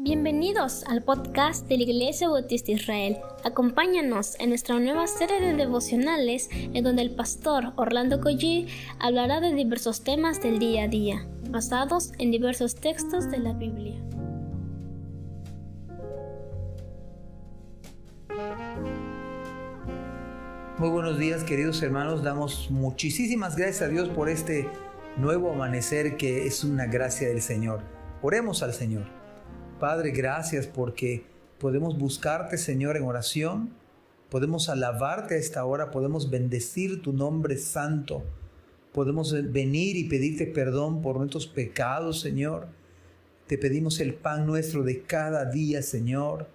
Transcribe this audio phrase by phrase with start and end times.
[0.00, 3.16] Bienvenidos al podcast de la Iglesia Bautista Israel.
[3.42, 8.68] Acompáñanos en nuestra nueva serie de devocionales en donde el pastor Orlando Collie
[9.00, 14.00] hablará de diversos temas del día a día, basados en diversos textos de la Biblia.
[20.78, 24.68] Muy buenos días queridos hermanos, damos muchísimas gracias a Dios por este
[25.16, 27.82] nuevo amanecer que es una gracia del Señor.
[28.22, 29.17] Oremos al Señor.
[29.78, 31.24] Padre, gracias porque
[31.58, 33.70] podemos buscarte, Señor, en oración,
[34.30, 38.24] podemos alabarte a esta hora, podemos bendecir tu nombre santo,
[38.92, 42.68] podemos venir y pedirte perdón por nuestros pecados, Señor.
[43.46, 46.48] Te pedimos el pan nuestro de cada día, Señor.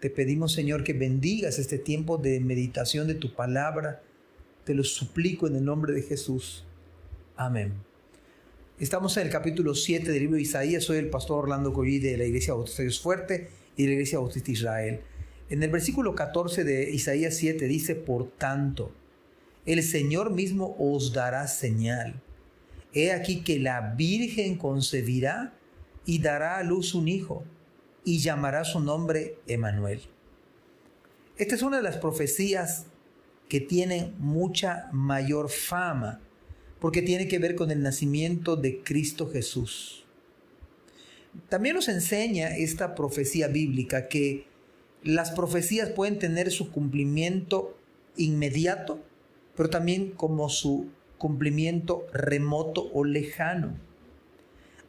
[0.00, 4.02] Te pedimos, Señor, que bendigas este tiempo de meditación de tu palabra.
[4.64, 6.64] Te lo suplico en el nombre de Jesús.
[7.36, 7.91] Amén.
[8.82, 10.82] Estamos en el capítulo 7 del libro de Isaías.
[10.82, 14.18] Soy el pastor Orlando Collí de la Iglesia Bautista Dios Fuerte y de la Iglesia
[14.18, 15.02] Bautista Israel.
[15.50, 18.90] En el versículo 14 de Isaías 7 dice, Por tanto,
[19.66, 22.20] el Señor mismo os dará señal.
[22.92, 25.54] He aquí que la Virgen concebirá
[26.04, 27.44] y dará a luz un hijo
[28.04, 30.00] y llamará su nombre Emanuel.
[31.36, 32.86] Esta es una de las profecías
[33.48, 36.20] que tienen mucha mayor fama
[36.82, 40.04] porque tiene que ver con el nacimiento de Cristo Jesús.
[41.48, 44.46] También nos enseña esta profecía bíblica que
[45.04, 47.78] las profecías pueden tener su cumplimiento
[48.16, 48.98] inmediato,
[49.56, 50.88] pero también como su
[51.18, 53.76] cumplimiento remoto o lejano.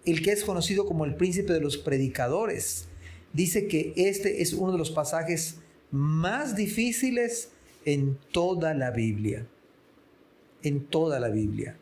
[0.03, 2.87] El que es conocido como el príncipe de los predicadores
[3.33, 5.59] dice que este es uno de los pasajes
[5.91, 7.51] más difíciles
[7.85, 9.45] en toda la Biblia.
[10.63, 11.77] En toda la Biblia.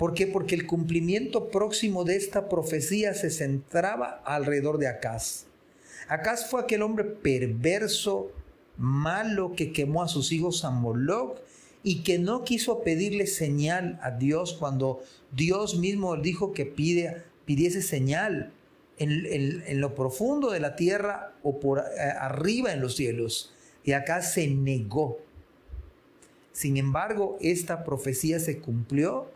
[0.00, 0.26] ¿Por qué?
[0.26, 5.44] Porque el cumplimiento próximo de esta profecía se centraba alrededor de Acaz.
[6.08, 8.32] Acaz fue aquel hombre perverso,
[8.78, 11.36] malo, que quemó a sus hijos a Moloch
[11.82, 15.02] y que no quiso pedirle señal a Dios cuando
[15.32, 18.54] Dios mismo dijo que pide, pidiese señal
[18.96, 19.26] en,
[19.66, 23.52] en lo profundo de la tierra o por eh, arriba en los cielos.
[23.84, 25.18] Y acá se negó.
[26.52, 29.28] Sin embargo, esta profecía se cumplió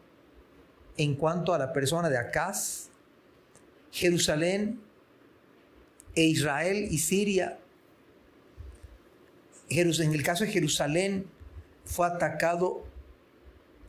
[0.96, 2.88] en cuanto a la persona de Acaz,
[3.90, 4.80] Jerusalén
[6.14, 7.58] e Israel y Siria.
[9.68, 11.26] En el caso de Jerusalén
[11.84, 12.84] fue atacado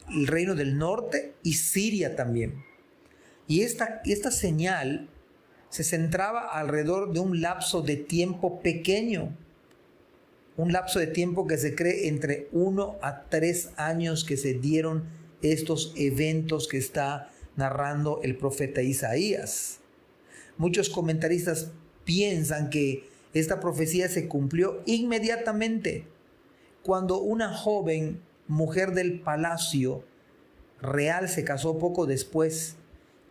[0.09, 2.63] el reino del norte y Siria también.
[3.47, 5.09] Y esta, esta señal
[5.69, 9.35] se centraba alrededor de un lapso de tiempo pequeño,
[10.57, 15.03] un lapso de tiempo que se cree entre uno a tres años que se dieron
[15.41, 19.79] estos eventos que está narrando el profeta Isaías.
[20.57, 21.71] Muchos comentaristas
[22.03, 26.07] piensan que esta profecía se cumplió inmediatamente
[26.83, 30.03] cuando una joven mujer del palacio
[30.81, 32.75] real se casó poco después,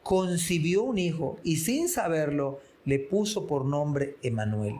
[0.03, 4.75] concibió un hijo y sin saberlo le puso por nombre Emanuel.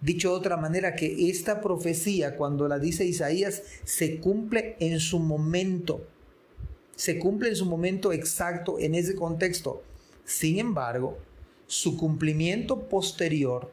[0.00, 5.18] Dicho de otra manera, que esta profecía, cuando la dice Isaías, se cumple en su
[5.18, 6.06] momento
[6.96, 9.82] se cumple en su momento exacto en ese contexto.
[10.24, 11.18] Sin embargo,
[11.66, 13.70] su cumplimiento posterior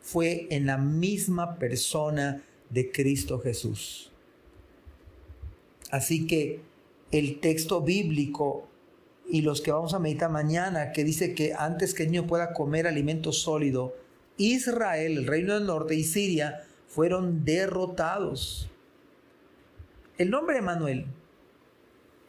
[0.00, 4.10] fue en la misma persona de Cristo Jesús.
[5.90, 6.60] Así que
[7.10, 8.68] el texto bíblico
[9.30, 12.54] y los que vamos a meditar mañana, que dice que antes que el niño pueda
[12.54, 13.94] comer alimento sólido,
[14.38, 18.70] Israel, el reino del norte y Siria fueron derrotados.
[20.16, 21.06] El nombre de Manuel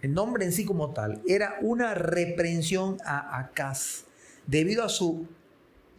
[0.02, 4.06] el nombre en sí como tal, era una reprensión a Acaz
[4.48, 5.28] debido a su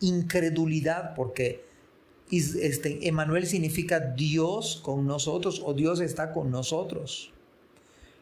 [0.00, 1.65] incredulidad, porque
[2.31, 3.00] este,
[3.44, 7.33] significa Dios con nosotros o Dios está con nosotros.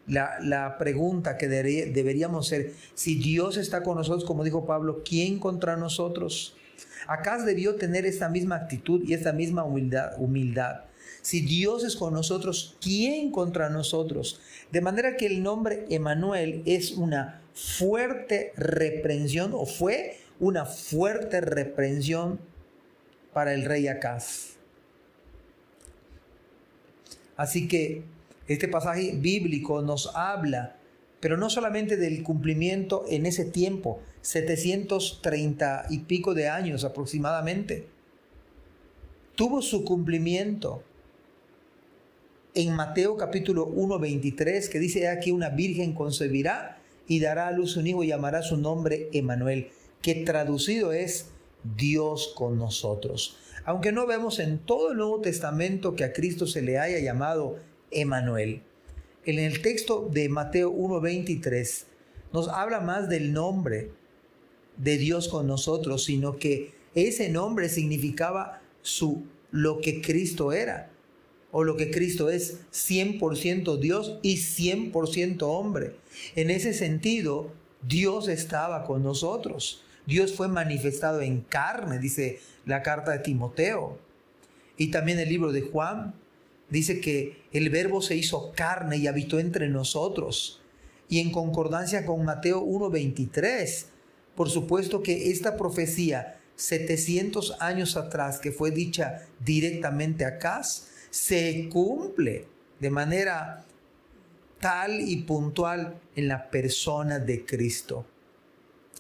[0.07, 5.77] La, pregunta que deberíamos ser, si Dios está con nosotros, como dijo Pablo, ¿quién contra
[5.77, 6.57] nosotros?
[7.07, 10.81] Acaz debió tener esta misma actitud y esta misma humildad.
[11.23, 14.41] Si Dios es con nosotros, ¿quién contra nosotros?
[14.73, 22.39] De manera que el nombre Emanuel es una fuerte reprensión o fue una fuerte reprensión
[23.33, 24.57] para el rey Acaz.
[27.37, 28.03] Así que
[28.49, 30.77] este pasaje bíblico nos habla,
[31.21, 37.87] pero no solamente del cumplimiento en ese tiempo, 730 y pico de años aproximadamente.
[39.35, 40.83] Tuvo su cumplimiento
[42.55, 47.77] en Mateo capítulo 1, 23, que dice aquí una virgen concebirá y dará a luz
[47.77, 49.69] un hijo y llamará su nombre Emanuel,
[50.03, 51.31] que traducido es
[51.77, 53.37] Dios con nosotros.
[53.65, 57.59] Aunque no vemos en todo el Nuevo Testamento que a Cristo se le haya llamado
[57.91, 58.63] Emanuel.
[59.25, 61.87] En el texto de Mateo 1:23
[62.33, 63.91] nos habla más del nombre
[64.77, 70.91] de Dios con nosotros, sino que ese nombre significaba su lo que Cristo era
[71.51, 75.97] o lo que Cristo es 100% Dios y 100% hombre.
[76.37, 77.53] En ese sentido,
[77.83, 79.83] Dios estaba con nosotros.
[80.07, 83.99] Dios fue manifestado en carne, dice la carta de Timoteo.
[84.77, 86.15] Y también el libro de Juan
[86.71, 90.61] dice que el verbo se hizo carne y habitó entre nosotros.
[91.09, 93.87] Y en concordancia con Mateo 1.23,
[94.35, 100.63] por supuesto que esta profecía 700 años atrás que fue dicha directamente acá,
[101.11, 102.47] se cumple
[102.81, 103.65] de manera
[104.61, 108.07] tal y puntual en la persona de Cristo.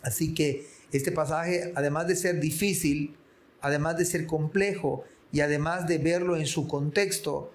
[0.02, 3.16] Así que este pasaje, además de ser difícil,
[3.60, 7.52] además de ser complejo y además de verlo en su contexto,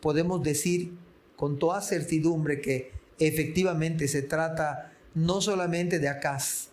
[0.00, 0.92] podemos decir
[1.36, 6.68] con toda certidumbre que efectivamente se trata no solamente de Acaz.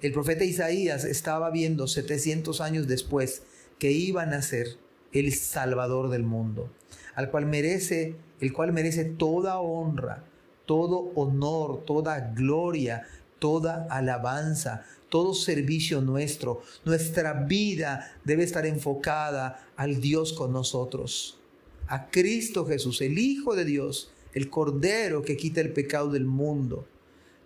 [0.00, 3.42] El profeta Isaías estaba viendo 700 años después
[3.78, 4.78] que iba a nacer
[5.12, 6.70] el Salvador del mundo,
[7.14, 10.24] al cual merece, el cual merece toda honra,
[10.66, 13.06] todo honor, toda gloria,
[13.38, 16.62] toda alabanza, todo servicio nuestro.
[16.84, 21.40] Nuestra vida debe estar enfocada al Dios con nosotros,
[21.88, 26.86] a Cristo Jesús, el Hijo de Dios, el Cordero que quita el pecado del mundo.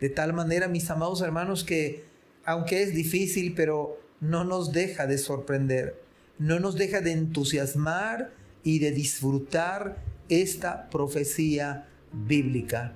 [0.00, 2.04] De tal manera, mis amados hermanos, que
[2.44, 6.03] aunque es difícil, pero no nos deja de sorprender
[6.38, 8.32] no nos deja de entusiasmar
[8.62, 12.94] y de disfrutar esta profecía bíblica.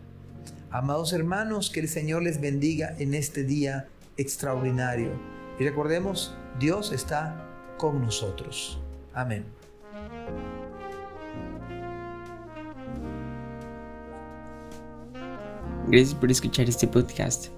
[0.70, 5.12] Amados hermanos, que el Señor les bendiga en este día extraordinario.
[5.58, 7.46] Y recordemos, Dios está
[7.79, 8.79] con nosotros.
[9.14, 9.44] Amén.
[15.87, 17.57] Gracias por escuchar este podcast.